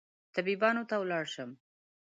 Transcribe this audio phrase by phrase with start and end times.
[0.35, 1.49] طبيبانو ته ولاړ شم